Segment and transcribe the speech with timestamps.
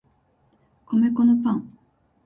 [0.87, 1.77] 米粉のパン